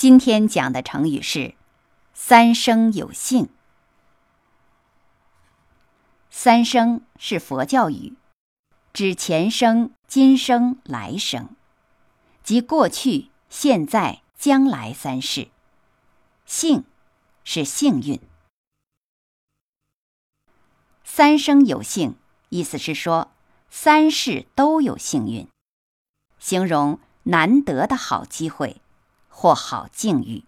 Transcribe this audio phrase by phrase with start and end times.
[0.00, 1.54] 今天讲的成语是
[2.14, 3.50] “三生有幸”。
[6.30, 8.14] 三生是佛教语，
[8.94, 11.50] 指前生、今生、来生，
[12.42, 15.48] 即过去、现在、将来三世。
[16.46, 16.86] 幸
[17.44, 18.18] 是幸运，
[21.04, 22.16] 三生有幸，
[22.48, 23.32] 意思是说
[23.68, 25.46] 三世都有幸运，
[26.38, 28.80] 形容难得的好机会
[29.30, 30.44] 或好境遇。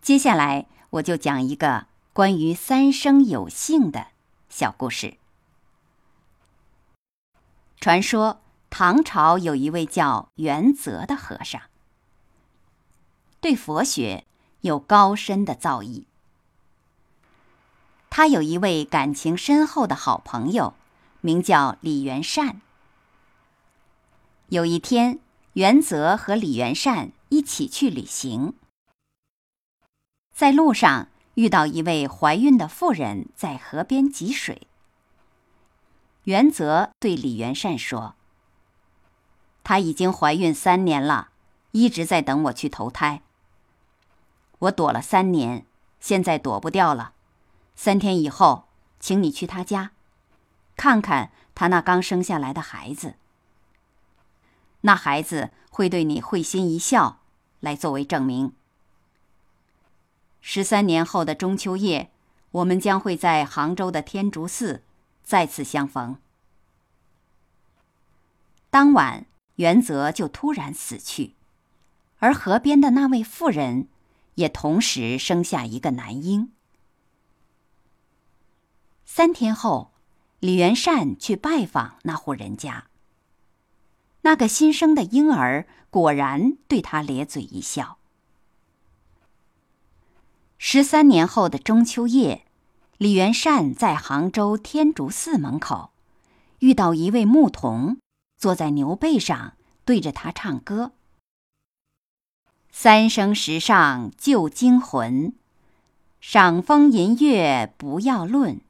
[0.00, 4.08] 接下来我就讲一个关于三生有幸的
[4.48, 5.16] 小故事。
[7.80, 11.60] 传说唐朝有一位叫元泽的和尚。
[13.40, 14.24] 对佛学
[14.60, 16.04] 有高深的造诣。
[18.08, 20.74] 他有一位感情深厚的好朋友，
[21.22, 22.60] 名叫李元善。
[24.48, 25.18] 有一天，
[25.54, 28.54] 元泽和李元善一起去旅行，
[30.34, 34.66] 在路上遇到一位怀孕的妇人在河边汲水。
[36.24, 38.14] 元泽对李元善说
[39.62, 41.28] ：“她已经怀孕三年了，
[41.72, 43.20] 一直在等我去投胎。”
[44.60, 45.66] 我躲了三年，
[46.00, 47.12] 现在躲不掉了。
[47.76, 49.90] 三天以后，请你去她家，
[50.76, 53.16] 看看她那刚生下来的孩子。
[54.82, 57.20] 那孩子会对你会心一笑，
[57.58, 58.52] 来作为证明。
[60.40, 62.12] 十三年后的中秋夜，
[62.52, 64.82] 我们将会在杭州的天竺寺
[65.24, 66.16] 再次相逢。
[68.70, 69.26] 当晚，
[69.56, 71.34] 袁泽就突然死去，
[72.18, 73.88] 而河边的那位妇人。
[74.36, 76.52] 也同时生下一个男婴。
[79.04, 79.92] 三天后，
[80.40, 82.86] 李元善去拜访那户人家。
[84.22, 87.98] 那个新生的婴儿果然对他咧嘴一笑。
[90.58, 92.44] 十三年后的中秋夜，
[92.98, 95.90] 李元善在杭州天竺寺门口，
[96.60, 97.98] 遇到一位牧童，
[98.38, 100.92] 坐在牛背上，对着他唱歌。
[102.70, 105.34] 三生石上旧精魂，
[106.20, 108.60] 赏风吟月不要论。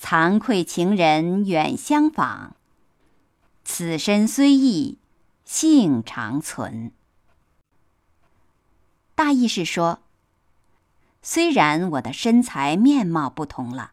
[0.00, 2.56] 惭愧情人远相访，
[3.82, 4.96] 此身虽异，
[5.44, 6.92] 性长存。
[9.16, 9.98] 大意是说，
[11.20, 13.90] 虽然我的身材面貌不同了，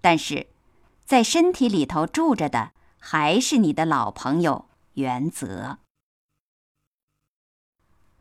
[0.00, 0.48] 但是，
[1.04, 5.78] 在身体里头住着的还是你的老朋友原则。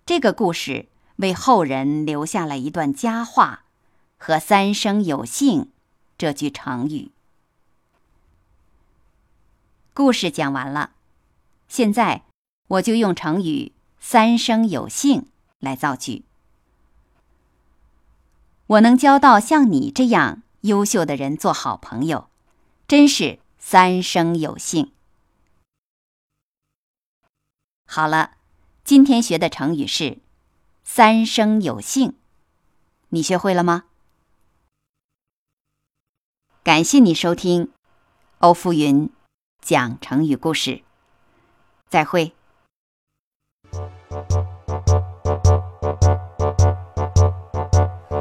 [0.06, 3.64] 这个故事为后人留下了一段佳话
[4.19, 5.72] 和“三生有幸”
[6.16, 7.09] 这句成语。
[9.97, 10.91] 故事讲完了，
[11.68, 12.22] 现在
[12.68, 15.25] 我就用成语“三生有幸”
[15.58, 16.24] 来造句。
[18.68, 22.30] 我能交到像你这样优秀的人做好朋友，
[22.88, 24.91] 真是三生有幸。
[27.88, 28.34] 好了。
[28.84, 30.19] 今天学的成语是
[30.86, 32.13] “三生有幸”，
[33.09, 33.86] 你学会了吗？
[36.62, 37.72] 感谢你收听
[38.38, 39.09] 欧福云
[39.68, 40.82] 讲成语故事，
[41.90, 42.32] 再会。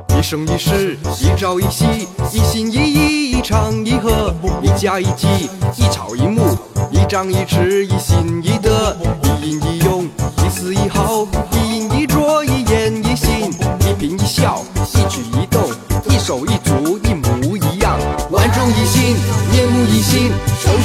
[0.08, 1.84] 一生一世，一朝一夕，
[2.32, 5.28] 一心一意，一唱一和，一家一计，
[5.76, 6.42] 一草一木，
[6.90, 10.04] 一张一弛，一心一德，一阴一用。
[10.44, 10.95] 一丝一毫，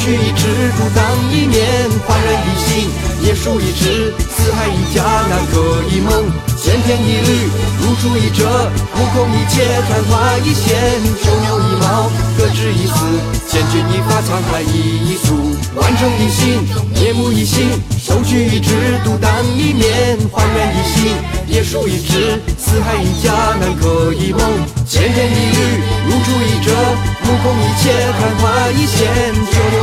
[0.02, 0.48] 手取一指，
[0.80, 1.62] 独当一面，
[2.08, 2.90] 焕然一新，
[3.24, 5.62] 叶树一枝，四海一家，南柯
[5.94, 6.26] 一梦，
[6.58, 7.46] 千篇一律，
[7.80, 8.50] 如出一辙，
[8.98, 10.74] 目空一切，昙花一现，
[11.24, 12.96] 九牛一毛，各执一词，
[13.48, 16.68] 千钧一发，沧海一粟，万众一心，
[17.00, 17.70] 面目一新。
[18.02, 18.74] 手取一枝，
[19.06, 21.14] 独当一面，焕然一新；
[21.48, 24.42] 叶树一枝，四海一家，南柯一梦。
[24.88, 26.74] 千篇一律，如出一辙，
[27.24, 29.08] 目空一切，昙花一现，
[29.52, 29.81] 九牛。